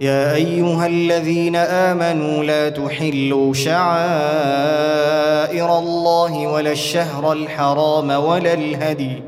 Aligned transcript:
يا 0.00 0.34
أيها 0.34 0.86
الذين 0.86 1.56
آمنوا 1.56 2.44
لا 2.44 2.68
تحلوا 2.68 3.54
شعائر 3.54 3.88
الله 5.78 6.46
ولا 6.46 6.72
الشهر 6.72 7.32
الحرام 7.32 8.10
ولا 8.10 8.52
الهدي 8.52 9.22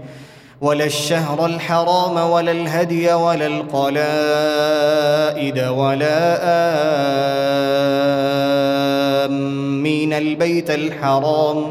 ولا 0.60 0.84
الشهر 0.84 1.46
الحرام 1.46 2.30
ولا 2.30 2.52
الهدي 2.52 3.12
ولا 3.12 3.46
القلائد 3.46 3.98
ولا 5.58 6.38
آمين 9.26 10.12
البيت 10.12 10.70
الحرام 10.70 11.70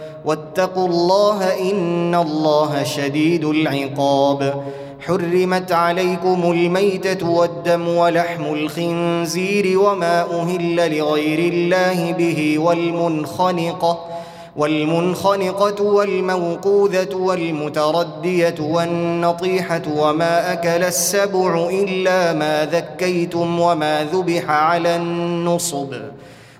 واتقوا 0.25 0.87
الله 0.87 1.71
إن 1.71 2.15
الله 2.15 2.83
شديد 2.83 3.45
العقاب. 3.45 4.63
حرمت 4.99 5.71
عليكم 5.71 6.51
الميتة 6.51 7.29
والدم 7.29 7.87
ولحم 7.87 8.43
الخنزير 8.53 9.79
وما 9.79 10.21
أهل 10.21 10.97
لغير 10.97 11.53
الله 11.53 12.11
به 12.11 12.59
والمنخنقة 12.59 14.05
والمنخنقة 14.55 15.83
والموقوذة 15.83 17.15
والمتردية 17.15 18.55
والنطيحة 18.59 19.81
وما 19.97 20.53
أكل 20.53 20.83
السبع 20.83 21.69
إلا 21.69 22.33
ما 22.33 22.65
ذكيتم 22.65 23.59
وما 23.59 24.03
ذبح 24.13 24.49
على 24.49 24.95
النصب. 24.95 25.93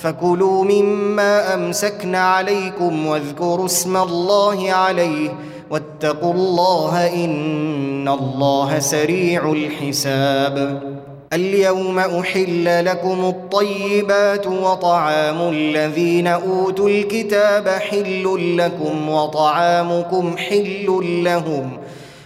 فكلوا 0.00 0.64
مما 0.64 1.54
أمسكن 1.54 2.14
عليكم 2.14 3.06
واذكروا 3.06 3.66
اسم 3.66 3.96
الله 3.96 4.72
عليه 4.72 5.30
واتقوا 5.70 6.34
الله 6.34 7.24
إن 7.24 8.08
الله 8.08 8.78
سريع 8.78 9.52
الحساب. 9.52 10.82
اليوم 11.32 11.98
أحل 11.98 12.84
لكم 12.84 13.24
الطيبات 13.24 14.46
وطعام 14.46 15.48
الذين 15.48 16.26
أوتوا 16.26 16.88
الكتاب 16.88 17.68
حل 17.68 18.56
لكم 18.56 19.08
وطعامكم 19.08 20.36
حل 20.36 20.86
لهم 21.24 21.78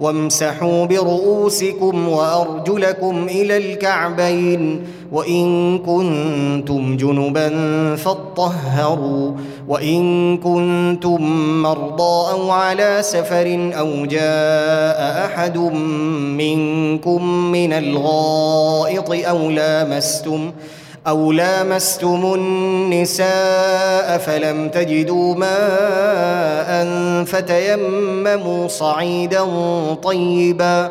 وامسحوا 0.00 0.84
برؤوسكم 0.84 2.08
وأرجلكم 2.08 3.26
إلى 3.30 3.56
الكعبين 3.56 4.82
وإن 5.12 5.78
كنتم 5.78 6.96
جنبا 6.96 7.48
فاطهروا 7.96 9.32
وإن 9.68 10.36
كنتم 10.38 11.22
مرضى 11.62 12.30
أو 12.32 12.50
على 12.50 12.98
سفر 13.02 13.70
أو 13.78 14.06
جاء 14.06 15.24
أحد 15.26 15.58
منكم 16.38 17.26
من 17.52 17.72
الغائط 17.72 19.10
أو 19.28 19.50
لامستم 19.50 20.50
أو 21.06 21.32
لامستم 21.32 22.34
النساء 22.34 24.18
فلم 24.18 24.68
تجدوا 24.68 25.34
ماء 25.34 26.84
فتيمموا 27.24 28.68
صعيدا 28.68 29.44
طيبا 29.94 30.90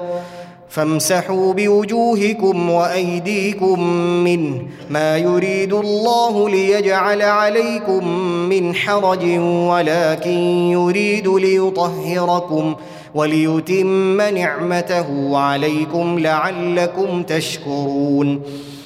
فامسحوا 0.69 1.53
بوجوهكم 1.53 2.69
وايديكم 2.69 3.84
منه 4.24 4.62
ما 4.89 5.18
يريد 5.18 5.74
الله 5.74 6.50
ليجعل 6.50 7.21
عليكم 7.21 8.07
من 8.50 8.75
حرج 8.75 9.25
ولكن 9.39 10.38
يريد 10.71 11.27
ليطهركم 11.27 12.75
وليتم 13.15 14.21
نعمته 14.21 15.38
عليكم 15.38 16.19
لعلكم 16.19 17.24
تشكرون 17.24 18.42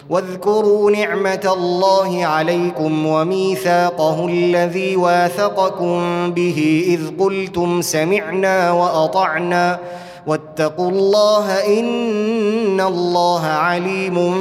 واذكروا 0.09 0.92
نعمة 0.92 1.54
الله 1.54 2.25
عليكم 2.25 3.06
وميثاقه 3.06 4.27
الذي 4.27 4.95
واثقكم 4.95 6.31
به 6.31 6.86
إذ 6.88 7.24
قلتم 7.24 7.81
سمعنا 7.81 8.71
وأطعنا 8.71 9.80
واتقوا 10.27 10.89
الله 10.89 11.80
إن 11.80 12.81
الله 12.81 13.45
عليم 13.45 14.36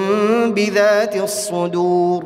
بذات 0.54 1.16
الصدور. 1.16 2.24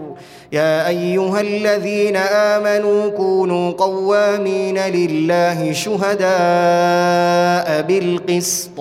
يا 0.52 0.88
أيها 0.88 1.40
الذين 1.40 2.16
آمنوا 2.16 3.08
كونوا 3.10 3.72
قوامين 3.72 4.78
لله 4.78 5.72
شهداء 5.72 6.28
بالقسط. 7.82 8.80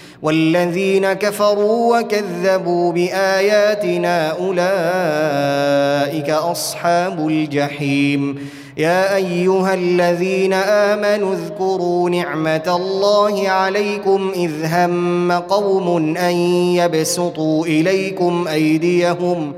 والذين 0.21 1.13
كفروا 1.13 1.99
وكذبوا 1.99 2.91
بآياتنا 2.91 4.29
أولئك 4.31 6.29
أصحاب 6.29 7.27
الجحيم. 7.27 8.49
يا 8.77 9.15
أيها 9.15 9.73
الذين 9.73 10.53
آمنوا 10.53 11.33
اذكروا 11.33 12.09
نعمة 12.09 12.75
الله 12.75 13.49
عليكم 13.49 14.31
إذ 14.35 14.51
هم 14.65 15.31
قوم 15.31 16.17
أن 16.17 16.35
يبسطوا 16.75 17.65
إليكم 17.65 18.47
أيديهم. 18.47 19.53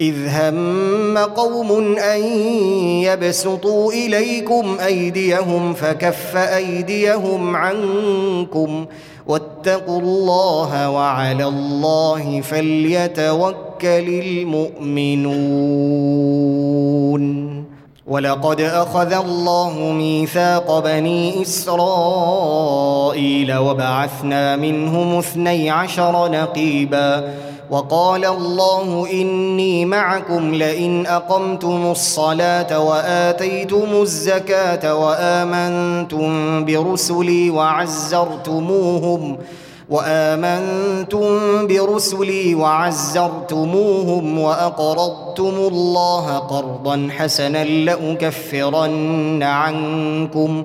إذ 0.00 0.14
هم 0.28 1.18
قوم 1.18 1.98
أن 1.98 2.22
يبسطوا 3.02 3.92
إليكم 3.92 4.76
أيديهم 4.86 5.74
فكف 5.74 6.36
أيديهم 6.36 7.56
عنكم. 7.56 8.86
واتقوا 9.26 10.00
الله 10.00 10.90
وعلى 10.90 11.44
الله 11.44 12.40
فليتوكل 12.40 14.22
المؤمنون. 14.22 15.52
ولقد 18.06 18.60
أخذ 18.60 19.12
الله 19.12 19.78
ميثاق 19.78 20.78
بني 20.78 21.42
إسرائيل 21.42 22.72
وبعثنا 23.56 24.56
منهم 24.56 25.18
اثني 25.18 25.70
عشر 25.70 26.30
نقيبا 26.30 27.34
وقال 27.72 28.24
الله 28.24 29.08
إني 29.12 29.84
معكم 29.84 30.54
لئن 30.54 31.06
أقمتم 31.06 31.90
الصلاة 31.90 32.78
وآتيتم 32.78 34.02
الزكاة 34.02 34.94
وآمنتم 34.94 36.64
برسلي 36.64 37.50
وعزرتموهم 37.50 39.38
وآمنتم 39.90 41.26
برسلي 41.66 42.54
وعزرتموهم 42.54 44.38
وأقرضتم 44.38 45.54
الله 45.72 46.38
قرضا 46.38 47.08
حسنا 47.18 47.64
لأكفرن 47.64 49.42
عنكم 49.42 50.64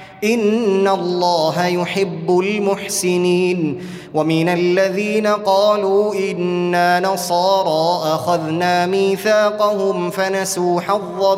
إن 0.23 0.87
الله 0.87 1.67
يحب 1.67 2.39
المحسنين. 2.39 3.81
ومن 4.13 4.49
الذين 4.49 5.27
قالوا 5.27 6.13
إنا 6.13 6.99
نصارى 6.99 8.13
أخذنا 8.15 8.85
ميثاقهم 8.85 10.09
فنسوا 10.09 10.81
حظا 10.81 11.35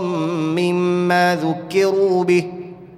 مما 0.57 1.37
ذكروا 1.43 2.23
به 2.23 2.45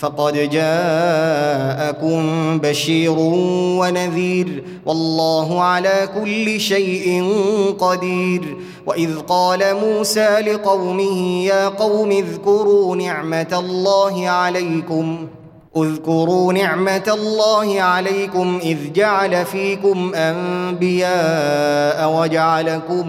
فقد 0.00 0.50
جاءكم 0.50 2.22
بشير 2.58 3.14
ونذير 3.80 4.64
والله 4.86 5.62
على 5.62 6.08
كل 6.20 6.60
شيء 6.60 7.24
قدير 7.78 8.56
وإذ 8.86 9.18
قال 9.18 9.76
موسى 9.76 10.40
لقومه 10.40 11.44
يا 11.44 11.68
قوم 11.68 12.10
اذكروا 12.10 12.96
نعمة 12.96 13.46
الله 13.52 14.28
عليكم 14.28 15.26
اذكروا 15.76 16.52
نعمة 16.52 17.12
الله 17.14 17.82
عليكم 17.82 18.60
إذ 18.62 18.92
جعل 18.92 19.44
فيكم 19.46 20.14
أنبياء 20.14 22.12
وجعلكم 22.12 23.08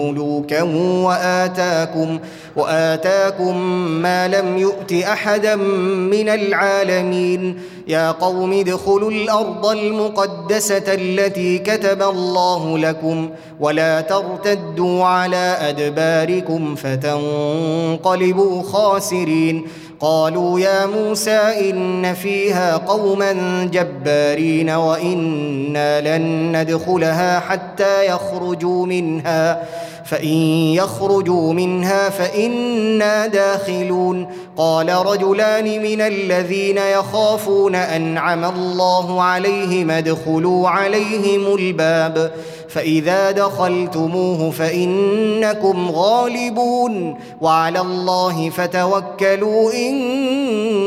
ملوكا 0.00 0.62
وآتاكم 1.04 2.18
وآتاكم 2.56 3.56
ما 4.02 4.28
لم 4.28 4.58
يؤت 4.58 4.92
أحدا 4.92 5.56
من 5.56 6.28
العالمين. 6.28 7.60
يا 7.88 8.10
قوم 8.10 8.52
ادخلوا 8.52 9.10
الأرض 9.10 9.66
المقدسة 9.66 10.94
التي 10.94 11.58
كتب 11.58 12.02
الله 12.02 12.78
لكم 12.78 13.30
ولا 13.60 14.00
ترتدوا 14.00 15.04
على 15.04 15.56
أدباركم 15.60 16.74
فتنقلبوا 16.74 18.62
خاسرين. 18.62 19.66
قالوا 20.00 20.60
يا 20.60 20.86
موسى 20.86 21.70
إن 21.70 22.14
فيها 22.14 22.76
قوما 22.76 23.32
جبارين 23.72 24.70
وإنا 24.70 26.18
لن 26.18 26.56
ندخلها 26.56 27.40
حتى 27.40 28.06
يخرجوا 28.06 28.86
منها 28.86 29.62
فإن 30.04 30.36
يخرجوا 30.74 31.52
منها 31.52 32.08
فإنا 32.10 33.26
داخلون. 33.26 34.26
قال 34.56 34.88
رجلان 34.88 35.82
من 35.82 36.00
الذين 36.00 36.78
يخافون 36.78 37.74
أنعم 37.74 38.44
الله 38.44 39.22
عليهم 39.22 39.90
ادخلوا 39.90 40.68
عليهم 40.68 41.54
الباب. 41.54 42.32
فإذا 42.68 43.30
دخلتموه 43.30 44.50
فإنكم 44.50 45.90
غالبون 45.90 47.18
وعلى 47.40 47.80
الله 47.80 48.50
فتوكلوا 48.50 49.72
إن 49.72 49.94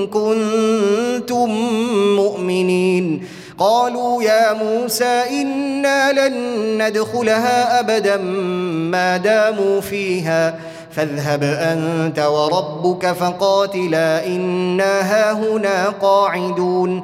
كنتم 0.08 1.50
مؤمنين. 2.16 3.26
قالوا 3.58 4.24
يا 4.24 4.54
موسى 4.54 5.24
إنا 5.42 6.12
لن 6.12 6.34
ندخلها 6.88 7.80
أبدا 7.80 8.18
ما 8.92 9.18
داموا 9.18 9.82
فيها. 9.82 10.60
فاذهب 10.92 11.44
أنت 11.44 12.20
وربك 12.20 13.12
فقاتلا 13.12 14.28
إنا 14.28 15.02
هاهنا 15.02 15.90
قاعدون. 16.02 17.04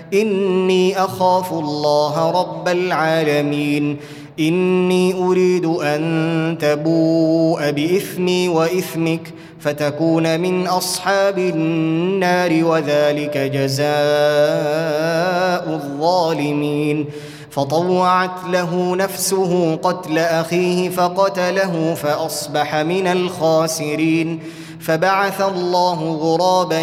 إني 0.13 1.03
أخاف 1.03 1.53
الله 1.53 2.31
رب 2.31 2.67
العالمين. 2.67 3.97
إني 4.39 5.13
أريد 5.13 5.65
أن 5.65 6.57
تبوء 6.61 7.71
بإثمي 7.71 8.47
وإثمك 8.47 9.33
فتكون 9.59 10.39
من 10.39 10.67
أصحاب 10.67 11.37
النار 11.37 12.63
وذلك 12.63 13.37
جزاء 13.37 13.91
الظالمين. 15.73 17.05
فطوعت 17.49 18.45
له 18.49 18.95
نفسه 18.95 19.75
قتل 19.75 20.17
أخيه 20.17 20.89
فقتله 20.89 21.93
فأصبح 21.93 22.75
من 22.75 23.07
الخاسرين. 23.07 24.39
فبعث 24.81 25.41
الله 25.41 26.11
غرابا 26.21 26.81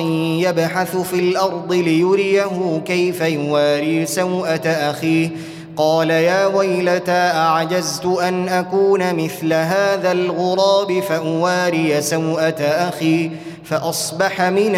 يبحث 0.49 0.97
في 0.97 1.19
الأرض 1.19 1.73
ليريه 1.73 2.83
كيف 2.85 3.21
يواري 3.21 4.07
سوءة 4.07 4.69
أخيه. 4.69 5.31
قال 5.77 6.11
يا 6.11 6.47
ويلتى 6.47 7.13
أعجزت 7.13 8.07
أن 8.07 8.49
أكون 8.49 9.15
مثل 9.15 9.53
هذا 9.53 10.13
الغراب 10.13 11.01
فأواري 11.01 12.03
سوءة 12.03 12.63
أخي 12.63 13.31
فأصبح 13.65 14.43
من 14.43 14.77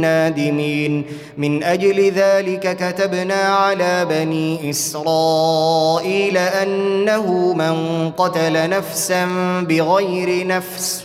النادمين. 0.00 1.04
من 1.38 1.62
أجل 1.62 2.10
ذلك 2.10 2.76
كتبنا 2.76 3.34
على 3.34 4.04
بني 4.10 4.70
إسرائيل 4.70 6.38
أنه 6.38 7.52
من 7.52 8.10
قتل 8.10 8.70
نفسا 8.70 9.26
بغير 9.68 10.46
نفس. 10.46 11.04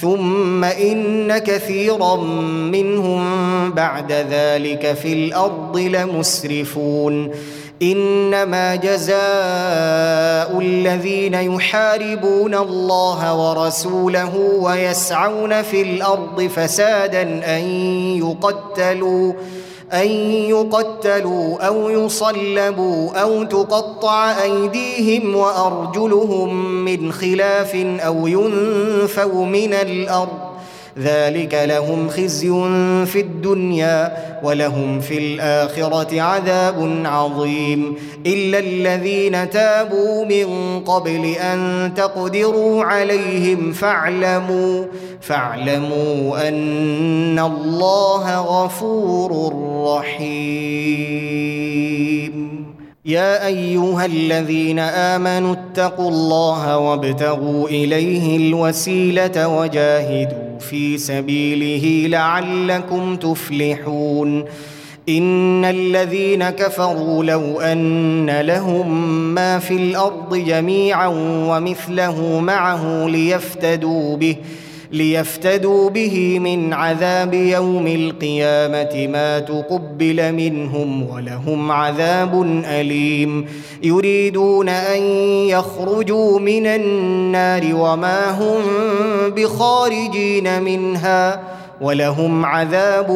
ثم 0.00 0.64
إن 0.64 1.38
كثيرا 1.38 2.16
منهم 2.72 3.22
بعد 3.70 4.12
ذلك 4.12 4.92
في 5.02 5.12
الأرض 5.12 5.78
لمسرفون. 5.78 7.30
إنما 7.82 8.74
جزاء 8.74 10.60
الذين 10.60 11.34
يحاربون 11.34 12.54
الله 12.54 13.34
ورسوله 13.34 14.36
ويسعون 14.36 15.62
في 15.62 15.82
الأرض 15.82 16.42
فسادا 16.42 17.22
أن 17.56 17.62
يقتلوا 18.18 19.32
أن 19.92 20.08
يقتلوا 20.30 21.66
أو 21.66 21.90
يصلبوا 21.90 23.22
أو 23.22 23.44
تقطع 23.44 24.42
أيديهم 24.42 25.36
وأرجلهم 25.36 26.84
من 26.84 27.12
خلاف 27.12 27.74
أو 27.76 28.26
ينفوا 28.26 29.46
من 29.46 29.74
الأرض. 29.74 30.49
ذلك 30.98 31.60
لهم 31.64 32.08
خزي 32.08 32.48
في 33.06 33.20
الدنيا 33.20 34.16
ولهم 34.42 35.00
في 35.00 35.18
الآخرة 35.18 36.20
عذاب 36.20 37.02
عظيم 37.04 37.94
إلا 38.26 38.58
الذين 38.58 39.50
تابوا 39.50 40.24
من 40.24 40.80
قبل 40.80 41.24
أن 41.26 41.92
تقدروا 41.96 42.84
عليهم 42.84 43.72
فاعلموا 43.72 44.84
فاعلموا 45.20 46.48
أن 46.48 47.38
الله 47.38 48.40
غفور 48.40 49.54
رحيم. 49.96 51.50
يا 53.04 53.46
أيها 53.46 54.06
الذين 54.06 54.78
آمنوا 54.78 55.52
اتقوا 55.52 56.08
الله 56.08 56.78
وابتغوا 56.78 57.68
إليه 57.68 58.36
الوسيلة 58.36 59.48
وجاهدوا 59.48 60.49
في 60.60 60.98
سبيله 60.98 62.08
لعلكم 62.08 63.16
تفلحون. 63.16 64.44
إن 65.08 65.64
الذين 65.64 66.50
كفروا 66.50 67.24
لو 67.24 67.60
أن 67.60 68.40
لهم 68.40 69.14
ما 69.34 69.58
في 69.58 69.74
الأرض 69.74 70.34
جميعا 70.36 71.06
ومثله 71.48 72.40
معه 72.40 73.06
ليفتدوا 73.08 74.16
به 74.16 74.36
ليفتدوا 74.92 75.90
به 75.90 76.38
من 76.38 76.72
عذاب 76.72 77.34
يوم 77.34 77.86
القيامة 77.86 79.06
ما 79.12 79.38
تقبل 79.38 80.32
منهم 80.32 81.10
ولهم 81.10 81.72
عذاب 81.72 82.62
أليم. 82.64 83.46
يريدون 83.82 84.68
أن 84.68 85.02
يخرجوا 85.48 86.38
من 86.38 86.66
النار 86.66 87.74
وما 87.74 88.30
هم 88.30 88.62
بخارجين 89.36 90.62
منها 90.62 91.40
ولهم 91.80 92.44
عذاب 92.44 93.10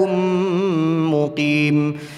مقيم. 1.12 1.96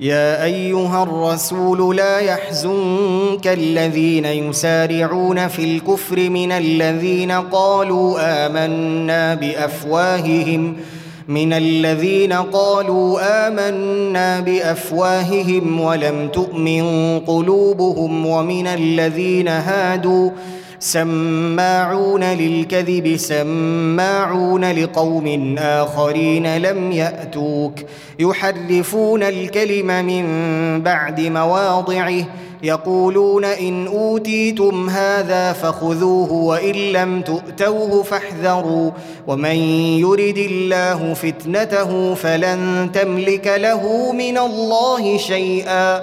يا 0.00 0.44
أيها 0.44 1.02
الرسول 1.02 1.96
لا 1.96 2.18
يحزنك 2.18 3.46
الذين 3.46 4.24
يسارعون 4.24 5.48
في 5.48 5.64
الكفر 5.64 6.30
من 6.30 6.52
الذين 6.52 7.32
قالوا 7.32 8.18
آمنا 8.46 9.34
بأفواههم 9.34 10.76
من 11.28 11.52
الذين 11.52 12.32
قالوا 12.32 13.18
آمنا 13.48 14.40
بأفواههم 14.40 15.80
ولم 15.80 16.28
تؤمن 16.28 17.18
قلوبهم 17.20 18.26
ومن 18.26 18.66
الذين 18.66 19.48
هادوا 19.48 20.30
سماعون 20.80 22.24
للكذب 22.24 23.16
سماعون 23.16 24.72
لقوم 24.72 25.56
آخرين 25.58 26.56
لم 26.56 26.92
يأتوك. 26.92 27.74
يحرفون 28.18 29.22
الكلم 29.22 29.86
من 29.86 30.24
بعد 30.82 31.20
مواضعه 31.20 32.24
يقولون 32.62 33.44
إن 33.44 33.86
أوتيتم 33.86 34.90
هذا 34.90 35.52
فخذوه 35.52 36.32
وإن 36.32 36.74
لم 36.74 37.22
تؤتوه 37.22 38.02
فاحذروا. 38.02 38.90
ومن 39.26 39.56
يرد 40.04 40.38
الله 40.38 41.14
فتنته 41.14 42.14
فلن 42.14 42.90
تملك 42.94 43.46
له 43.56 44.12
من 44.12 44.38
الله 44.38 45.16
شيئا. 45.16 46.02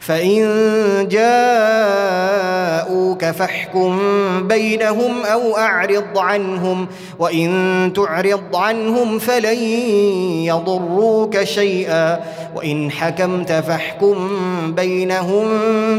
فإن 0.00 1.08
جاءوك 1.10 1.24
فاحكم 3.24 3.98
بينهم 4.48 5.22
أو 5.22 5.56
أعرض 5.56 6.18
عنهم 6.18 6.86
وإن 7.18 7.92
تعرض 7.96 8.56
عنهم 8.56 9.18
فلن 9.18 9.58
يضروك 10.44 11.42
شيئا. 11.42 12.20
وإن 12.54 12.90
حكمت 12.90 13.52
فاحكم 13.52 14.28
بينهم 14.76 15.46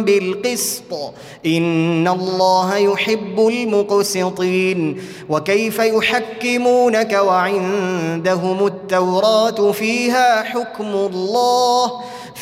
بالقسط. 0.04 1.14
إن 1.46 2.08
الله 2.08 2.78
يحب 2.78 3.48
المقسطين. 3.48 5.02
وكيف 5.30 5.80
يحكمونك 5.80 7.14
وعندهم 7.14 8.66
التوراة 8.66 9.72
فيها 9.72 10.44
حكم 10.44 10.86
الله 10.86 11.92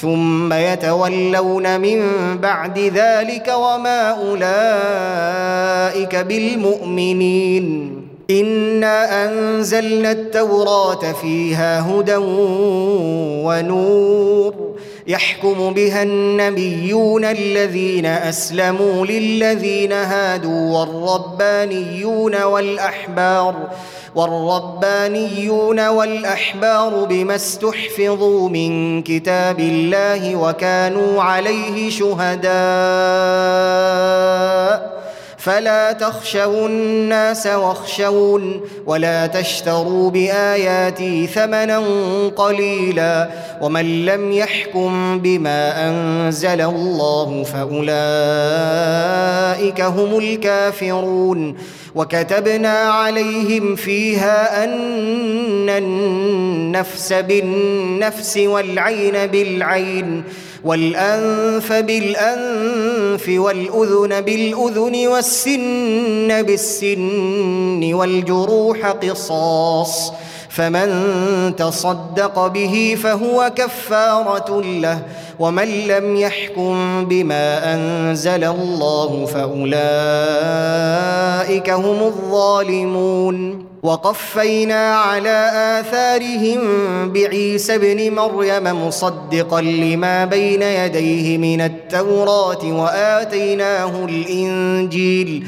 ثم 0.01 0.53
يتولون 0.53 1.81
من 1.81 2.01
بعد 2.37 2.79
ذلك 2.79 3.53
وما 3.57 4.09
أولئك 4.29 6.15
بالمؤمنين. 6.15 7.95
إنا 8.31 9.25
أنزلنا 9.25 10.11
التوراة 10.11 11.11
فيها 11.21 11.79
هدى 11.91 12.15
ونور. 13.45 14.68
يحكم 15.09 15.73
بها 15.73 16.03
النبيون 16.03 17.25
الذين 17.25 18.05
أسلموا 18.05 19.05
للذين 19.05 19.91
هادوا 19.91 20.77
والربانيون 20.79 22.43
والأحبار 22.43 23.55
والربانيون 24.15 25.87
والأحبار 25.87 27.05
بما 27.05 27.35
استحفظوا 27.35 28.49
من 28.49 29.01
كتاب 29.03 29.59
الله 29.59 30.35
وكانوا 30.35 31.23
عليه 31.23 31.89
شهداء. 31.89 32.49
فلا 35.39 35.91
تخشوا 35.91 36.67
الناس 36.67 37.47
واخشون 37.47 38.61
ولا 38.85 39.27
تشتروا 39.27 40.09
بآياتي 40.11 41.27
ثمنا 41.27 41.79
قليلا 42.35 43.29
ومن 43.61 44.05
لم 44.05 44.31
يحكم 44.31 45.19
بما 45.19 45.89
أنزل 45.89 46.61
الله 46.61 47.43
فأولئك 47.43 47.81
هم 49.81 50.17
الكافرون 50.17 51.57
وكتبنا 51.95 52.69
عليهم 52.79 53.75
فيها 53.75 54.63
أن 54.63 55.69
النفس 55.69 57.13
بالنفس 57.13 58.37
والعين 58.37 59.27
بالعين 59.27 60.23
والأنف 60.63 61.73
بالأنف 61.73 63.29
والأذن 63.29 64.21
بالأذن 64.21 65.07
والسن 65.07 66.41
بالسن 66.41 67.93
والجروح 67.93 68.85
قصاص 68.87 70.11
فمن 70.59 71.55
تصدق 71.55 72.47
به 72.47 72.97
فهو 73.03 73.51
كفارة 73.55 74.61
له 74.61 74.99
ومن 75.39 75.87
لم 75.87 76.15
يحكم 76.15 77.05
بما 77.05 77.73
أنزل 77.73 78.43
الله 78.43 79.25
فأولئك 79.25 79.69
هم 81.69 82.03
الظالمون. 82.03 83.65
وقفينا 83.83 84.95
على 84.95 85.51
آثارهم 85.79 86.59
بعيسى 87.11 87.75
ابن 87.75 88.15
مريم 88.15 88.87
مصدقا 88.87 89.61
لما 89.61 90.25
بين 90.25 90.61
يديه 90.61 91.37
من 91.37 91.61
التوراة 91.61 92.65
وآتيناه 92.65 94.05
الإنجيل. 94.05 95.47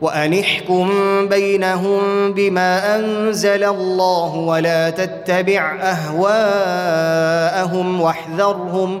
وان 0.00 0.38
احكم 0.38 0.90
بينهم 1.28 2.32
بما 2.32 2.96
أنزل 2.96 3.64
الله 3.64 4.34
ولا 4.36 4.90
تتبع 4.90 5.78
أهواءهم 5.82 7.20
واحذرهم 8.00 9.00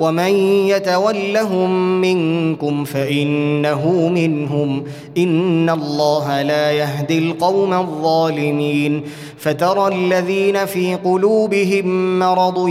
ومن 0.00 0.34
يتولهم 0.66 2.00
منكم 2.00 2.84
فانه 2.84 4.08
منهم 4.08 4.84
ان 5.18 5.70
الله 5.70 6.42
لا 6.42 6.72
يهدي 6.72 7.18
القوم 7.18 7.72
الظالمين 7.72 9.02
فترى 9.38 9.94
الذين 9.94 10.66
في 10.66 10.94
قلوبهم 10.94 12.18
مرض 12.18 12.68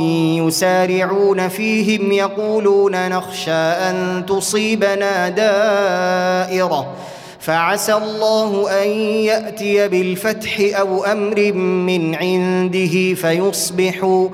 يسارعون 0.47 1.47
فيهم 1.47 2.11
يقولون 2.11 3.09
نخشى 3.09 3.51
ان 3.51 4.25
تصيبنا 4.27 5.29
دائره 5.29 6.95
فعسى 7.39 7.93
الله 7.93 8.83
ان 8.83 8.89
ياتي 8.99 9.87
بالفتح 9.87 10.59
أو 10.79 11.03
أمر 11.03 11.53
من 11.53 12.15
عنده 12.15 13.13
فيصبحوا 13.13 14.29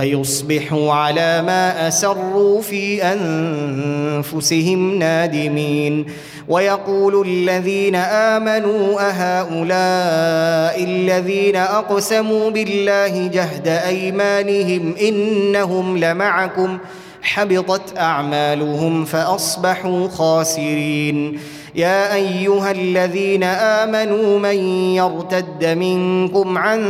فيصبحوا 0.00 0.92
على 0.92 1.42
ما 1.42 1.88
أسروا 1.88 2.62
في 2.62 3.02
أنفسهم 3.02 4.98
نادمين. 4.98 6.06
ويقول 6.48 7.26
الذين 7.28 7.94
آمنوا 7.94 9.00
أهؤلاء 9.00 10.84
الذين 10.84 11.56
أقسموا 11.56 12.50
بالله 12.50 13.26
جهد 13.26 13.68
أيمانهم 13.68 14.94
إنهم 14.96 15.98
لمعكم. 15.98 16.78
حبطت 17.22 17.98
أعمالهم 17.98 19.04
فأصبحوا 19.04 20.08
خاسرين. 20.08 21.38
يا 21.74 22.14
أيها 22.14 22.70
الذين 22.70 23.42
آمنوا 23.44 24.38
من 24.38 24.58
يرتد 24.94 25.64
منكم 25.64 26.58
عن 26.58 26.80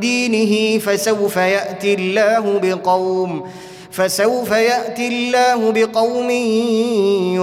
دينه 0.00 0.78
فسوف 0.78 1.36
يأتي 1.36 1.94
الله 1.94 2.58
بقوم 2.62 3.44
فسوف 3.90 4.50
يأتي 4.50 5.08
الله 5.08 5.72
بقوم 5.72 6.30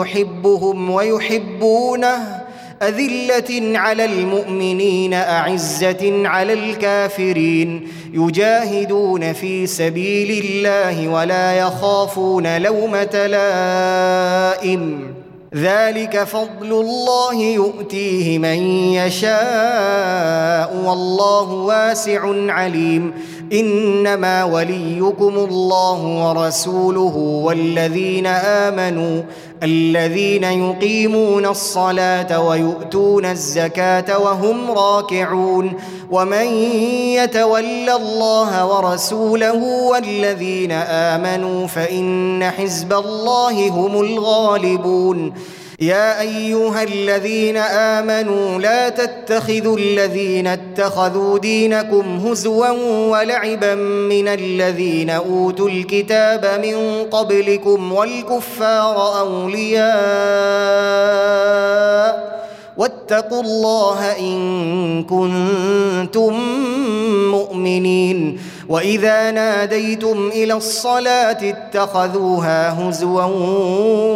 يحبهم 0.02 0.90
ويحبونه. 0.90 2.42
أذلة 2.82 3.78
على 3.78 4.06
المؤمنين 4.06 5.14
أعزة 5.14 6.28
على 6.28 6.54
الكافرين. 6.54 7.88
يجاهدون 8.14 9.34
في 9.34 9.68
سبيل 9.68 10.46
الله 10.46 11.08
ولا 11.08 11.58
يخافون 11.58 12.58
لومة 12.58 13.28
لائم. 13.28 15.14
ذلك 15.56 16.24
فضل 16.24 16.72
الله 16.72 17.36
يؤتيه 17.36 18.40
من 18.40 18.60
يشاء 18.94 20.76
والله 20.86 21.52
واسع 21.52 22.22
عليم. 22.52 23.14
إنما 23.54 24.44
وليكم 24.44 25.36
الله 25.38 26.02
ورسوله 26.02 27.16
والذين 27.18 28.28
آمنوا 28.28 29.24
الذين 29.64 30.44
يقيمون 30.44 31.46
الصلاة 31.46 32.42
ويؤتون 32.48 33.26
الزكاة 33.26 34.20
وهم 34.20 34.72
راكعون. 34.72 35.74
ومن 36.12 36.46
يتول 37.16 37.90
الله 37.90 38.66
ورسوله 38.66 39.64
والذين 39.64 40.72
آمنوا 40.72 41.68
فإن 41.68 42.44
حزب 42.44 42.94
الله 42.94 43.70
هم 43.70 44.02
الغالبون. 44.02 45.34
يا 45.82 46.22
أيها 46.22 46.84
الذين 46.84 47.58
آمنوا 47.58 48.60
لا 48.60 48.90
تتخذوا 48.90 49.78
الذين 49.78 50.48
اتخذوا 50.48 51.40
دينكم 51.40 52.18
هزوا 52.28 52.70
ولعبا 53.10 53.76
من 53.76 54.28
الذين 54.28 55.10
أوتوا 55.10 55.70
الكتاب 55.70 56.62
من 56.66 57.06
قبلكم 57.12 57.94
والكفار 57.94 59.20
أولياء 59.20 59.92
واتقوا 62.82 63.42
الله 63.42 64.20
إن 64.20 65.04
كنتم 65.04 66.34
مؤمنين. 67.32 68.40
وإذا 68.70 69.32
ناديتم 69.32 70.30
إلى 70.34 70.54
الصلاة 70.54 71.38
اتخذوها 71.44 72.90
هزوا 72.90 73.24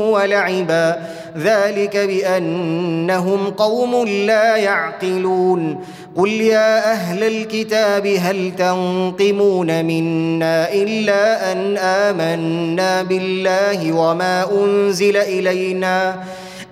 ولعبا. 0.09 0.99
ذلك 1.37 1.97
بأنهم 1.97 3.49
قوم 3.49 4.07
لا 4.07 4.55
يعقلون. 4.55 5.77
قل 6.17 6.29
يا 6.29 6.91
أهل 6.91 7.23
الكتاب 7.23 8.07
هل 8.07 8.51
تنقمون 8.57 9.85
منا 9.85 10.73
إلا 10.73 11.51
أن 11.51 11.77
آمنا 11.77 13.03
بالله 13.03 13.91
وما 13.91 14.51
أنزل 14.51 15.17
إلينا؟ 15.17 16.15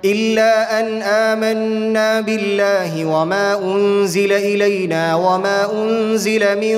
إلا 0.06 0.80
أن 0.80 1.02
آمنا 1.02 2.22
بالله 2.22 3.06
وما 3.06 3.56
أنزل 3.76 4.32
إلينا 4.34 5.16
وما 5.16 5.72
أنزل 5.84 6.60
من 6.60 6.78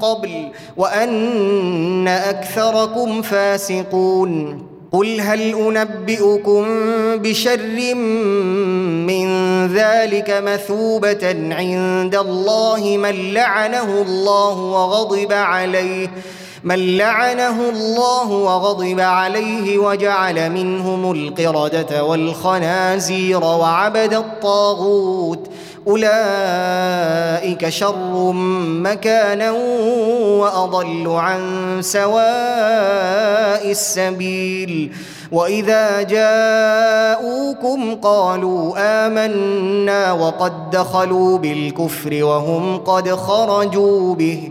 قبل 0.00 0.48
وأن 0.76 2.08
أكثركم 2.08 3.22
فاسقون. 3.22 4.72
قل 4.92 5.20
هل 5.20 5.40
أنبئكم 5.40 6.64
بشر 7.16 7.94
من 9.08 9.26
ذلك 9.74 10.42
مثوبة 10.46 11.36
عند 11.50 12.14
الله 12.14 12.96
من 12.96 13.32
لعنه 13.32 14.02
الله 14.02 14.56
وغضب 14.58 15.32
عليه 15.32 16.08
من 16.64 16.96
لعنه 16.96 17.70
الله 17.70 18.28
وغضب 18.30 19.00
عليه 19.00 19.78
وجعل 19.78 20.50
منهم 20.50 21.10
القردة 21.12 22.04
والخنازير 22.04 23.44
وعبد 23.44 24.14
الطاغوت. 24.14 25.50
أولئك 25.86 27.68
شر 27.68 28.32
مكانا 28.82 29.50
وأضل 30.40 31.08
عن 31.08 31.42
سواء 31.82 33.70
السبيل. 33.70 34.92
وإذا 35.32 36.02
جاءوكم 36.02 37.94
قالوا 37.94 38.74
آمنا 38.78 40.12
وقد 40.12 40.70
دخلوا 40.70 41.38
بالكفر 41.38 42.24
وهم 42.24 42.78
قد 42.78 43.10
خرجوا 43.10 44.14
به. 44.14 44.50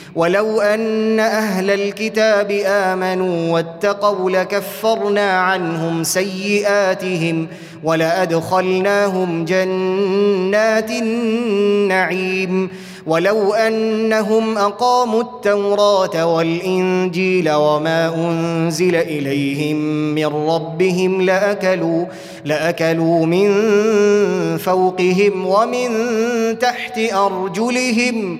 ولو 0.15 0.61
ان 0.61 1.19
أهل 1.19 1.69
الكتاب 1.69 2.51
امنوا 2.65 3.53
واتقوا 3.53 4.31
لكفرنا 4.31 5.31
عنهم 5.31 6.03
سيئاتهم 6.03 7.47
ولادخلناهم 7.83 9.45
جنات 9.45 10.91
النعيم 10.91 12.69
ولو 13.07 13.53
انهم 13.53 14.57
اقاموا 14.57 15.21
التوراه 15.21 16.35
والانجيل 16.35 17.51
وما 17.51 18.15
انزل 18.15 18.95
اليهم 18.95 19.77
من 20.15 20.25
ربهم 20.25 21.21
لاكلوا 21.21 22.05
لاكلوا 22.45 23.25
من 23.25 23.51
فوقهم 24.57 25.45
ومن 25.45 25.89
تحت 26.59 26.99
ارجلهم 27.13 28.39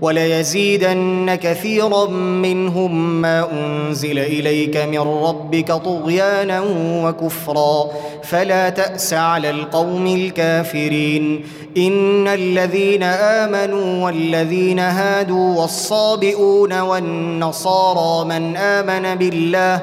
وليزيدن 0.00 1.34
كثيرا 1.34 2.06
منهم 2.10 3.20
ما 3.22 3.48
أنزل 3.52 4.18
إليك 4.18 4.76
من 4.76 4.98
ربك 4.98 5.72
طغيانا 5.72 6.62
وكفرا. 7.04 7.90
فلا 8.22 8.68
تأس 8.68 9.14
على 9.14 9.50
القوم 9.50 10.06
الكافرين. 10.06 11.44
إن 11.76 12.28
الذين 12.28 13.02
آمنوا 13.02 14.04
والذين 14.04 14.78
هادوا 14.78 15.60
والصابئون 15.60 16.80
والنصارى 16.80 18.24
من 18.24 18.56
آمن 18.56 19.14
بالله 19.14 19.80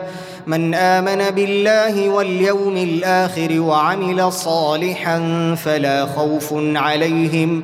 من 0.48 0.74
آمن 0.74 1.30
بالله 1.36 2.10
واليوم 2.10 2.78
الآخر 2.78 3.62
وعمل 3.62 4.32
صالحا 4.32 5.20
فلا 5.64 6.06
خوف 6.06 6.54
عليهم. 6.54 7.64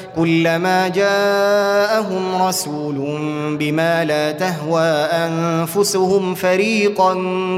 كلما 0.15 0.87
جاءهم 0.87 2.41
رسول 2.41 2.95
بما 3.59 4.05
لا 4.05 4.31
تهوى 4.31 4.81
أنفسهم 5.11 6.35
فريقا 6.35 7.13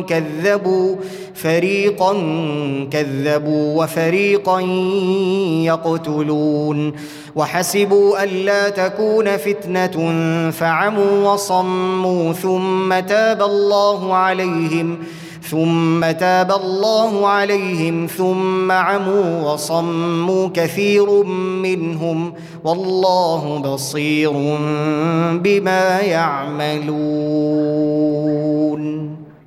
كذبوا 0.09 0.95
فريقا 1.35 2.13
كذبوا 2.91 3.83
وفريقا 3.83 4.61
يقتلون. 5.65 6.93
وحسبوا 7.35 8.23
الا 8.23 8.69
تكون 8.69 9.37
فتنة 9.37 9.95
فعموا 10.51 11.33
وصموا 11.33 12.33
ثم 12.33 12.99
تاب 12.99 13.41
الله 13.41 14.15
عليهم. 14.15 14.97
ثم 15.49 16.11
تاب 16.11 16.51
الله 16.51 17.27
عليهم 17.27 18.07
ثم 18.07 18.71
عموا 18.71 19.53
وصموا 19.53 20.49
كثير 20.53 21.23
منهم 21.63 22.33
والله 22.63 23.57
بصير 23.57 24.31
بما 25.43 25.99
يعملون. 25.99 27.53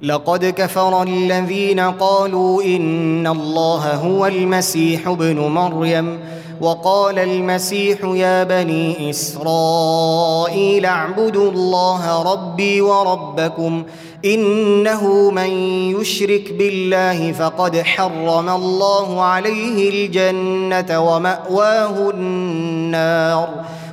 لقد 0.03 0.45
كفر 0.45 1.03
الذين 1.03 1.81
قالوا 1.81 2.63
إن 2.63 3.27
الله 3.27 3.95
هو 3.95 4.27
المسيح 4.27 5.09
ابن 5.09 5.39
مريم 5.39 6.19
وقال 6.61 7.19
المسيح 7.19 7.99
يا 8.05 8.45
بني 8.45 9.11
إسرائيل 9.11 10.87
اعبدوا 10.87 11.51
الله 11.51 12.33
ربي 12.33 12.81
وربكم 12.81 13.85
إنه 14.25 15.31
من 15.31 15.51
يشرك 16.01 16.53
بالله 16.53 17.33
فقد 17.33 17.77
حرم 17.77 18.49
الله 18.49 19.23
عليه 19.23 19.91
الجنة 19.91 21.01
ومأواه 21.01 22.11
النار 22.11 23.49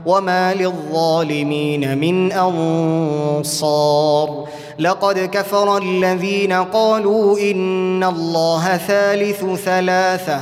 وما 0.05 0.53
للظالمين 0.53 1.97
من 1.97 2.31
أنصار. 2.31 3.83
لقد 4.79 5.19
كفر 5.19 5.77
الذين 5.77 6.53
قالوا 6.53 7.39
إن 7.39 8.03
الله 8.03 8.77
ثالث 8.77 9.45
ثلاثة 9.65 10.41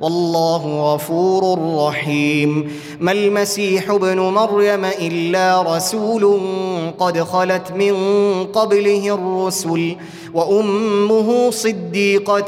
والله 0.00 0.94
غفور 0.94 1.58
رحيم. 1.86 2.72
ما 3.00 3.12
المسيح 3.12 3.90
ابن 3.90 4.18
مريم 4.18 4.84
إلا 4.84 5.76
رسول 5.76 6.40
قد 6.98 7.20
خلت 7.22 7.72
من 7.72 7.94
قبله 8.44 9.14
الرسل. 9.14 9.96
وأمه 10.34 11.50
صديقة 11.50 12.46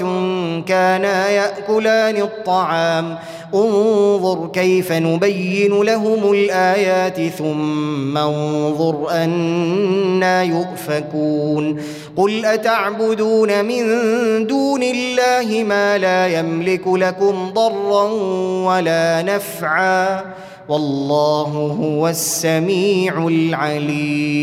كانا 0.66 1.30
يأكلان 1.30 2.16
الطعام. 2.16 3.18
انظر 3.54 4.48
كيف 4.52 4.92
نبين 4.92 5.82
لهم 5.82 6.32
الآيات 6.32 7.20
ثم 7.20 8.18
انظر 8.18 9.10
أنا 9.10 10.42
يؤفكون. 10.42 11.82
قل 12.16 12.44
أتعبدون 12.44 13.64
من 13.64 13.86
دون 14.46 14.82
الله 14.82 15.64
ما 15.64 15.98
لا 15.98 16.38
يملك 16.38 16.82
لكم 16.86 17.50
ضرا 17.54 18.10
ولا 18.66 19.22
نفعا. 19.22 20.20
والله 20.68 21.76
هو 21.80 22.08
السميع 22.08 23.26
العليم. 23.28 24.42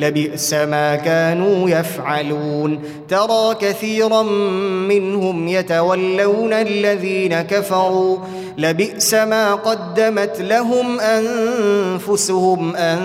لبئس 0.00 0.54
ما 0.54 0.96
كانوا 0.96 1.70
يفعلون. 1.70 2.78
ترى 3.08 3.54
كثيرا 3.60 4.22
منهم 4.88 5.48
يتولون 5.48 6.52
الذين 6.52 7.40
كفروا. 7.40 8.16
لبئس 8.58 9.14
ما 9.14 9.54
قدمت 9.54 10.40
لهم 10.40 11.00
أنفسهم 11.00 12.76
أن 12.76 12.98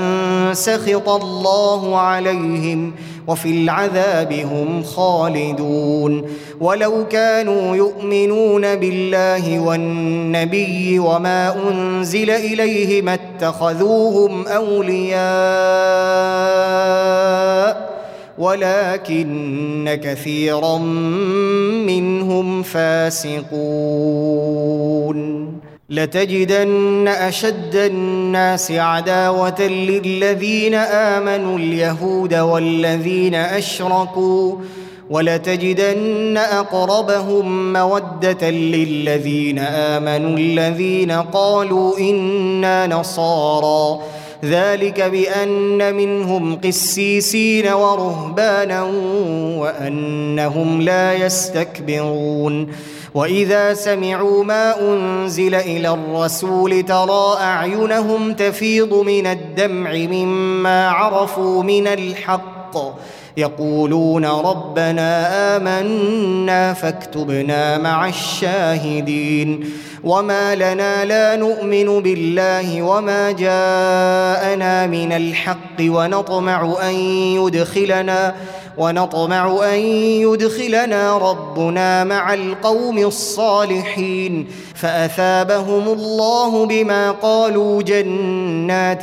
سخط 0.54 1.10
الله 1.10 2.00
عليهم. 2.00 2.94
وفي 3.28 3.50
العذاب 3.50 4.34
هم 4.34 4.84
خالدون. 4.84 6.24
ولو 6.60 7.08
كانوا 7.08 7.76
يؤمنون 7.76 8.76
بالله 8.76 9.60
والنبي 9.60 11.00
وما 11.00 11.70
أنزل 11.70 12.30
إليه 12.30 13.02
ما 13.02 13.14
اتخذوهم 13.14 14.48
أولياء 14.48 15.16
ولكن 18.38 20.00
كثيرا 20.04 20.78
منهم 21.88 22.64
فاسقون. 22.64 23.56
لتجدن 25.90 27.08
أشد 27.08 27.76
الناس 27.76 28.72
عداوة 28.72 29.62
للذين 29.62 30.74
آمنوا 30.74 31.58
اليهود 31.58 32.34
والذين 32.34 33.36
أشركوا 33.36 34.56
ولتجدن 35.10 36.38
أقربهم 36.38 37.74
مودة 37.74 38.50
للذين 38.50 39.60
آمنوا 39.60 40.38
الذين 40.38 41.12
قالوا 41.12 41.98
إنا 42.00 42.88
نصارى. 42.88 44.00
ذلك 44.46 45.02
بأن 45.02 45.94
منهم 45.94 46.56
قسيسين 46.56 47.68
ورهبانا 47.68 48.84
وأنهم 49.60 50.82
لا 50.82 51.14
يستكبرون. 51.14 52.68
وإذا 53.16 53.74
سمعوا 53.74 54.44
ما 54.44 54.82
أنزل 54.82 55.56
إلى 55.56 55.90
الرسول 55.90 56.84
ترى 56.84 57.38
أعينهم 57.40 58.34
تفيض 58.34 58.94
من 58.94 59.28
الدمع 59.28 59.92
مما 59.92 60.90
عرفوا 60.90 61.64
من 61.64 61.88
الحق. 61.88 62.78
يقولون 63.38 64.26
ربنا 64.26 65.12
آمنا 65.58 66.74
فاكتبنا 66.74 67.78
مع 67.78 68.08
الشاهدين. 68.08 69.70
وما 70.04 70.56
لنا 70.56 71.06
لا 71.06 71.36
نؤمن 71.36 72.00
بالله 72.00 72.82
وما 72.82 73.32
جاءنا 73.32 74.88
من 74.88 75.12
الحق 75.12 75.80
ونطمع 75.80 76.76
أن 76.90 76.96
يدخلنا 77.40 78.36
ونطمع 78.78 79.74
أن 79.74 79.80
يدخلنا 80.26 81.18
ربنا 81.18 82.04
مع 82.04 82.34
القوم 82.34 82.98
الصالحين. 82.98 84.48
فأثابهم 84.76 85.88
الله 85.88 86.66
بما 86.66 87.12
قالوا 87.12 87.82
جنات 87.82 89.02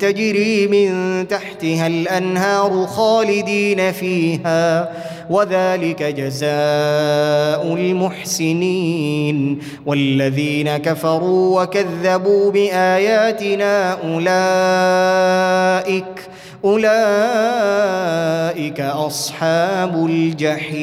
تجري 0.00 0.66
من 0.66 1.28
تحتها 1.28 1.86
الأنهار 1.86 2.86
خالدين 2.86 3.92
فيها. 3.92 4.92
وذلك 5.32 6.02
جزاء 6.02 7.74
المحسنين 7.74 9.58
والذين 9.86 10.76
كفروا 10.76 11.62
وكذبوا 11.62 12.50
بآياتنا 12.50 13.92
اولئك 14.14 15.12
أولئك 16.64 16.90
أصحاب 18.80 20.06
الجحيم. 20.06 20.82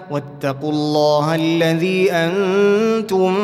واتقوا 0.11 0.71
الله 0.71 1.35
الذي 1.35 2.11
أنتم 2.11 3.35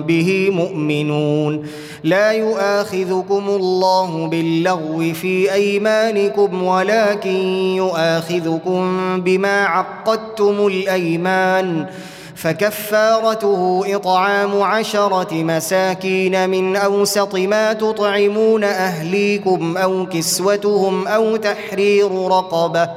به 0.00 0.50
مؤمنون. 0.52 1.66
لا 2.04 2.32
يؤاخذكم 2.32 3.44
الله 3.48 4.26
باللغو 4.26 5.12
في 5.12 5.52
أيمانكم 5.52 6.62
ولكن 6.62 7.38
يؤاخذكم 7.76 8.82
بما 9.20 9.64
عقدتم 9.64 10.66
الأيمان. 10.66 11.86
فكفارته 12.34 13.82
إطعام 13.96 14.62
عشرة 14.62 15.34
مساكين 15.34 16.50
من 16.50 16.76
أوسط 16.76 17.34
ما 17.34 17.72
تطعمون 17.72 18.64
أهليكم 18.64 19.76
أو 19.76 20.06
كسوتهم 20.06 21.06
أو 21.08 21.36
تحرير 21.36 22.10
رقبة. 22.12 22.88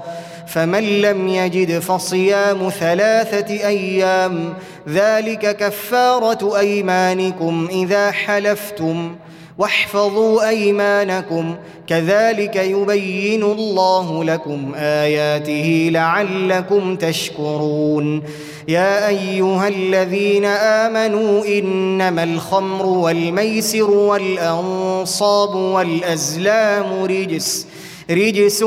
فمن 0.54 1.02
لم 1.02 1.28
يجد 1.28 1.80
فصيام 1.80 2.70
ثلاثة 2.70 3.68
أيام 3.68 4.54
ذلك 4.90 5.58
كفارة 5.58 6.58
أيمانكم 6.58 7.68
إذا 7.72 8.12
حلفتم. 8.12 9.16
واحفظوا 9.58 10.50
أيمانكم 10.50 11.56
كذلك 11.88 12.56
يبين 12.56 13.44
الله 13.44 14.24
لكم 14.24 14.72
آياته 14.76 15.90
لعلكم 15.92 16.96
تشكرون. 16.96 18.24
يا 18.68 19.08
أيها 19.08 19.68
الذين 19.68 20.46
آمنوا 20.46 21.46
إنما 21.46 22.24
الخمر 22.24 22.86
والميسر 22.86 23.92
والأنصاب 23.92 25.56
والأزلام 25.56 27.04
رجس 27.04 27.68
رجس 28.12 28.64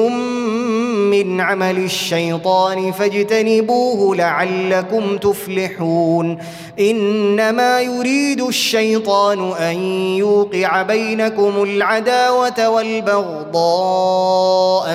من 0.95 1.41
عمل 1.41 1.79
الشيطان 1.79 2.93
فاجتنبوه 2.93 4.17
لعلكم 4.17 5.17
تفلحون. 5.19 6.39
إنما 6.81 7.81
يريد 7.81 8.41
الشيطان 8.41 9.53
أن 9.53 9.77
يوقع 10.17 10.83
بينكم 10.83 11.63
العداوة 11.63 12.69
والبغضاء 12.69 14.17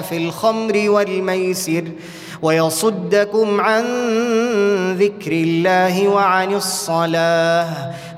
في 0.02 0.18
الخمر 0.18 0.90
والميسر 0.90 1.84
ويصدكم 2.42 3.62
عن 3.62 3.86
ذكر 5.00 5.32
الله 5.32 6.08
وعن 6.08 6.54
الصلاة. 6.54 7.68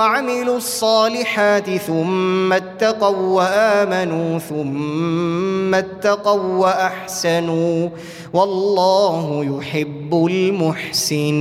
وعملوا 0.00 0.56
الصالحات 0.56 1.70
ثم 1.70 2.52
اتقوا 2.52 3.26
وآمنوا 3.36 4.38
ثم 4.38 5.74
اتقوا 5.74 6.58
وأحسنوا 6.58 7.88
والله 8.32 9.44
يحب 9.44 10.26
المحسنين. 10.30 11.40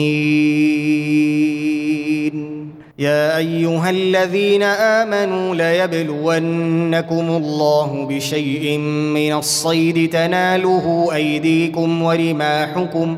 يا 2.99 3.37
أيها 3.37 3.89
الذين 3.89 4.63
آمنوا 4.63 5.55
ليبلونكم 5.55 7.29
الله 7.29 8.07
بشيء 8.09 8.77
من 9.17 9.33
الصيد 9.33 10.09
تناله 10.09 11.09
أيديكم 11.13 12.01
ورماحكم 12.01 13.17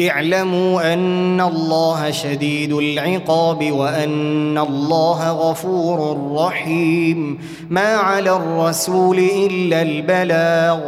اعلموا 0.00 0.94
أن 0.94 1.40
الله 1.40 2.10
شديد 2.10 2.72
العقاب 2.72 3.72
وأن 3.72 4.58
الله 4.58 5.30
غفور 5.32 6.32
رحيم. 6.34 7.38
ما 7.70 7.94
على 7.94 8.36
الرسول 8.36 9.18
إلا 9.18 9.82
البلاغ. 9.82 10.80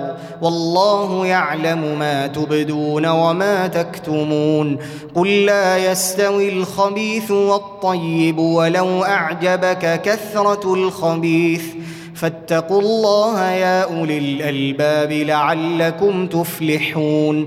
والله 0.43 1.27
يعلم 1.27 1.99
ما 1.99 2.27
تبدون 2.27 3.07
وما 3.07 3.67
تكتمون. 3.67 4.79
قل 5.15 5.45
لا 5.45 5.93
يستوي 5.93 6.49
الخبيث 6.49 7.31
والطيب 7.31 8.39
ولو 8.39 9.05
أعجبك 9.05 10.01
كثرة 10.05 10.75
الخبيث. 10.75 11.63
فاتقوا 12.15 12.81
الله 12.81 13.51
يا 13.51 13.83
أولي 13.83 14.19
الألباب 14.19 15.13
لعلكم 15.13 16.27
تفلحون. 16.27 17.47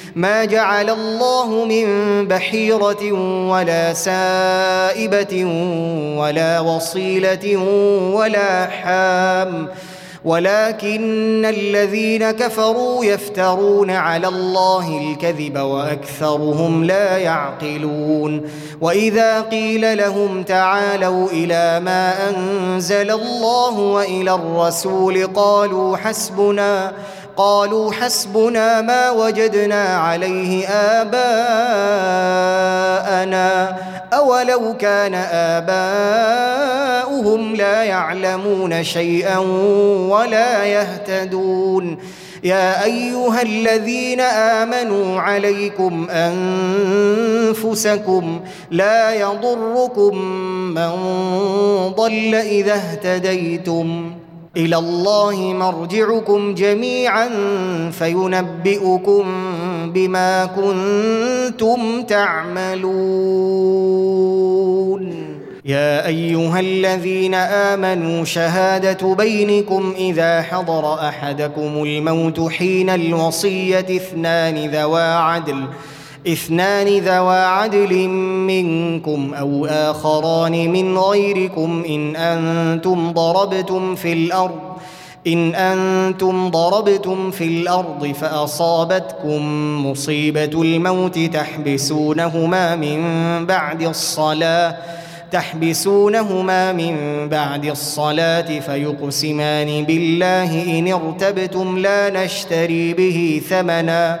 ما 0.15 0.45
جعل 0.45 0.89
الله 0.89 1.65
من 1.65 1.87
بحيره 2.27 3.11
ولا 3.51 3.93
سائبه 3.93 5.45
ولا 6.17 6.59
وصيله 6.59 7.57
ولا 8.13 8.67
حام 8.67 9.67
ولكن 10.25 11.45
الذين 11.45 12.31
كفروا 12.31 13.05
يفترون 13.05 13.91
على 13.91 14.27
الله 14.27 14.97
الكذب 14.97 15.57
واكثرهم 15.57 16.83
لا 16.83 17.17
يعقلون 17.17 18.49
واذا 18.81 19.41
قيل 19.41 19.97
لهم 19.97 20.43
تعالوا 20.43 21.29
إلى 21.29 21.79
ما 21.79 22.29
انزل 22.29 23.11
الله 23.11 23.79
والى 23.79 24.33
الرسول 24.33 25.27
قالوا 25.27 25.97
حسبنا 25.97 26.93
قالوا 27.37 27.91
حسبنا 27.91 28.81
ما 28.81 29.11
وجدنا 29.11 29.97
عليه 29.97 30.67
آباءنا 30.67 31.21
أولو 34.13 34.77
كان 34.77 35.15
آباؤهم 35.61 37.55
لا 37.55 37.83
يعلمون 37.83 38.83
شيئا 38.83 39.37
ولا 40.09 40.65
يهتدون. 40.65 41.97
يا 42.43 42.83
أيها 42.83 43.41
الذين 43.41 44.21
آمنوا 44.21 45.21
عليكم 45.21 46.07
أنفسكم 47.49 48.41
لا 48.71 49.13
يضركم 49.13 50.17
من 50.73 50.91
ضل 51.97 52.35
إذا 52.35 52.73
اهتديتم. 52.73 54.15
إلى 54.57 54.77
الله 54.77 55.35
مرجعكم 55.53 56.53
جميعا 56.53 57.29
فينبئكم 57.91 59.25
بما 59.93 60.45
كنتم 60.45 62.03
تعملون. 62.03 62.81
يا 65.65 66.07
أيها 66.07 66.59
الذين 66.59 67.33
آمنوا 67.33 68.25
شهادة 68.25 69.15
بينكم 69.15 69.93
إذا 69.97 70.41
حضر 70.41 70.93
أحدكم 70.93 71.83
الموت 71.83 72.51
حين 72.51 72.89
الوصية 72.89 73.79
اثنان 73.79 74.69
ذوا 74.69 75.15
عدل. 75.15 75.65
اثنان 76.27 76.87
ذوا 76.87 77.45
عدل 77.45 78.07
منكم 78.47 79.33
أو 79.33 79.65
آخران 79.65 80.69
من 80.71 80.97
غيركم 80.97 81.83
إن 81.89 82.15
أنتم 82.15 83.11
ضربتم 83.11 83.95
في 83.95 84.13
الأرض 84.13 84.59
إن 85.27 85.55
أنتم 85.55 86.49
ضربتم 86.49 87.31
في 87.31 87.43
الأرض 87.43 88.13
فأصابتكم 88.21 89.41
مصيبة 89.85 90.61
الموت 90.61 91.19
تحبسونهما 91.19 92.75
من 92.75 93.01
بعد 93.45 93.81
الصلاة 93.81 94.77
تحبسونهما 95.31 96.73
من 96.73 96.95
بعد 97.29 97.65
الصلاة 97.65 98.59
فيقسمان 98.59 99.83
بالله 99.83 100.79
إن 100.79 100.93
ارتبتم 100.93 101.77
لا 101.77 102.23
نشتري 102.23 102.93
به 102.93 103.41
ثمنا 103.49 104.19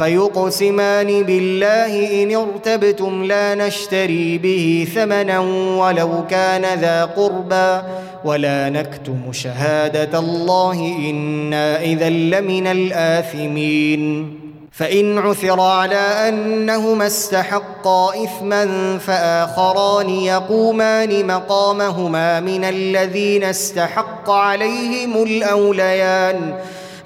فيقسمان 0.00 1.22
بالله 1.22 2.22
إن 2.22 2.36
ارتبتم 2.36 3.24
لا 3.24 3.54
نشتري 3.54 4.38
به 4.38 4.88
ثمنا 4.94 5.38
ولو 5.80 6.26
كان 6.30 6.80
ذا 6.80 7.04
قربى 7.04 7.82
ولا 8.24 8.68
نكتم 8.68 9.32
شهادة 9.32 10.18
الله 10.18 10.72
إنا 11.10 11.82
إذا 11.82 12.10
لمن 12.10 12.66
الآثمين. 12.66 14.40
فإن 14.72 15.18
عثر 15.18 15.60
على 15.60 16.28
أنهما 16.28 17.06
استحقا 17.06 18.24
إثما 18.24 18.98
فآخران 18.98 20.10
يقومان 20.10 21.26
مقامهما 21.26 22.40
من 22.40 22.64
الذين 22.64 23.44
استحق 23.44 24.30
عليهم 24.30 25.22
الأوليان 25.22 26.54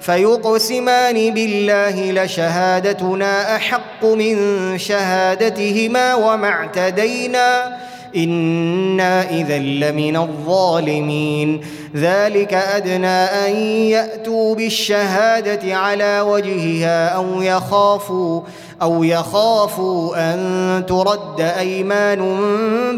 فيقسمان 0.05 1.33
بالله 1.33 2.11
لشهادتنا 2.11 3.55
أحق 3.55 4.05
من 4.05 4.37
شهادتهما 4.77 6.15
وما 6.15 6.47
اعتدينا. 6.47 7.77
إنا 8.15 9.29
إذا 9.29 9.57
لمن 9.57 10.17
الظالمين. 10.17 11.61
ذلك 11.95 12.53
أدنى 12.53 13.07
أن 13.07 13.55
يأتوا 13.89 14.55
بالشهادة 14.55 15.75
على 15.75 16.21
وجهها 16.21 17.07
أو 17.07 17.41
يخافوا 17.41 18.41
أو 18.81 19.03
يخافوا 19.03 20.33
أن 20.33 20.83
ترد 20.87 21.41
أيمان 21.41 22.19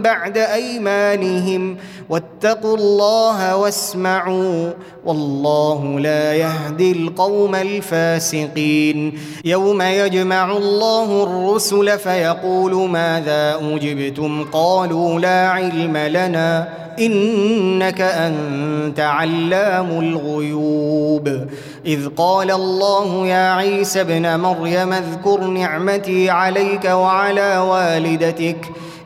بعد 0.02 0.38
أيمانهم. 0.38 1.78
واتقوا 2.10 2.78
الله 2.78 3.56
واسمعوا 3.58 4.72
والله 5.06 6.00
لا 6.00 6.34
يهدي 6.34 6.92
القوم 6.92 7.56
الفاسقين. 7.56 9.20
يوم 9.46 9.82
يجمع 9.82 10.52
الله 10.52 11.24
الرسل 11.24 12.00
فيقول 12.00 12.90
ماذا 12.90 13.60
أجبتم؟ 13.62 14.46
قالوا 14.52 15.20
لا 15.20 15.50
علم 15.50 15.98
لنا 15.98 16.68
إنك 17.00 18.02
أنت 18.02 19.00
علام 19.00 20.00
الغيوب. 20.00 21.48
إذ 21.86 22.08
قال 22.08 22.52
الله 22.52 23.28
يا 23.28 23.54
عيسى 23.54 24.02
ابن 24.02 24.40
مريم 24.40 24.94
اذكر 24.94 25.42
نعمتي 25.42 26.30
عليك 26.30 26.86
وعلى 26.86 27.58
والدتك. 27.58 28.72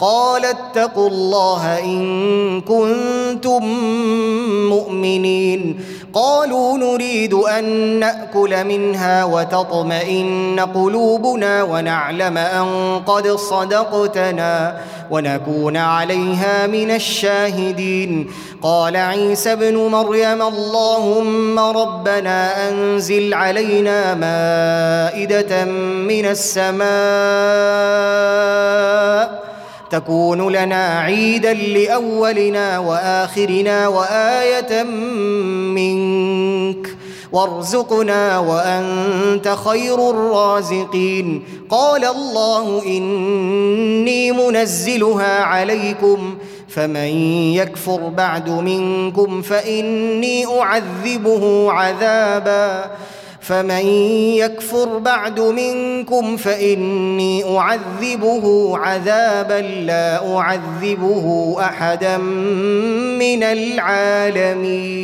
قال 0.00 0.44
اتقوا 0.44 1.08
الله 1.08 1.78
إن 1.78 2.60
كنتم 2.60 3.64
مؤمنين. 4.68 5.80
قالوا 6.14 6.78
نريد 6.78 7.34
أن 7.34 7.64
نأكل 8.00 8.64
منها 8.64 9.24
وتطمئن 9.24 10.60
قلوبنا 10.74 11.62
ونعلم 11.62 12.38
أن 12.38 13.00
قد 13.06 13.28
صدقتنا 13.28 14.80
ونكون 15.10 15.76
عليها 15.76 16.66
من 16.66 16.90
الشاهدين. 16.90 18.30
قال 18.62 18.96
عيسى 18.96 19.52
ابن 19.52 19.76
مريم 19.76 20.42
اللهم 20.42 21.58
ربنا 21.58 22.68
أنزل 22.68 23.34
علينا 23.34 24.14
مائدة 24.14 25.64
من 26.10 26.24
السماء 26.24 26.80
تكون 29.90 30.52
لنا 30.52 30.98
عيدا 30.98 31.52
لأولنا 31.52 32.78
وآخرنا 32.78 33.88
وآية 33.88 34.82
منك. 35.74 36.96
وارزقنا 37.32 38.38
وأنت 38.38 39.56
خير 39.64 40.10
الرازقين. 40.10 41.44
قال 41.70 42.04
الله 42.04 42.82
إني 42.86 44.32
منزلها 44.32 45.42
عليكم 45.42 46.34
فمن 46.68 47.10
يكفر 47.54 48.08
بعد 48.08 48.48
منكم 48.48 49.42
فإني 49.42 50.46
أعذبه 50.60 51.72
عذابا. 51.72 52.90
فمن 53.40 53.86
يكفر 54.36 54.98
بعد 54.98 55.40
منكم 55.40 56.36
فإني 56.36 57.58
أعذبه 57.58 58.76
عذابا 58.78 59.60
لا 59.60 60.36
أعذبه 60.36 61.56
أحدا 61.60 62.18
من 63.18 63.42
العالمين. 63.42 65.00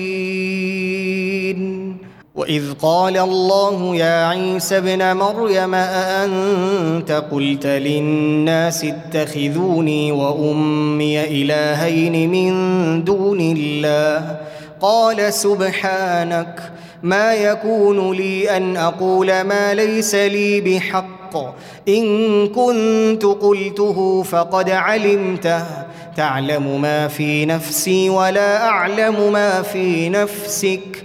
وإذ 2.35 2.73
قال 2.83 3.17
الله 3.17 3.97
يا 3.97 4.27
عيسى 4.27 4.77
ابن 4.77 5.17
مريم 5.17 5.75
أأنت 5.75 7.25
قلت 7.33 7.67
للناس 7.67 8.85
اتخذوني 8.85 10.13
وأمي 10.13 11.25
إلهين 11.25 12.31
من 12.31 13.05
دون 13.05 13.41
الله؟ 13.41 14.37
قال 14.81 15.33
سبحانك 15.33 16.73
ما 17.07 17.35
يكون 17.35 18.13
لي 18.13 18.57
أن 18.57 18.77
أقول 18.77 19.41
ما 19.41 19.75
ليس 19.75 20.15
لي 20.15 20.61
بحق. 20.61 21.37
إن 21.89 22.49
كنت 22.49 23.25
قلته 23.25 24.23
فقد 24.23 24.71
علمته. 24.71 25.63
تعلم 26.17 26.83
ما 26.83 27.09
في 27.09 27.47
نفسي 27.47 28.11
ولا 28.11 28.69
أعلم 28.69 29.33
ما 29.33 29.63
في 29.63 30.09
نفسك. 30.09 31.05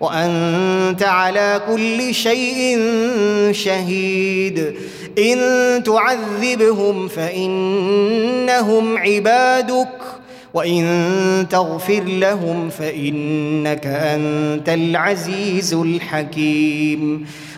وأنت 0.00 1.02
على 1.02 1.62
كل 1.68 2.14
شيء 2.14 2.78
شهيد. 3.52 4.74
إن 5.18 5.38
تعذبهم 5.84 7.08
فإنهم 7.08 8.98
عبادك 8.98 9.88
وإن 10.54 11.46
تغفر 11.50 12.02
لهم 12.02 12.70
فإنك 12.70 13.86
أنت 13.86 14.68
العزيز 14.68 15.74
الحكيم. 15.74 17.26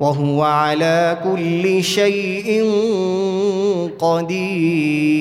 وهو 0.00 0.42
على 0.42 1.18
كل 1.24 1.84
شيء 1.84 2.64
قدير. 3.98 5.16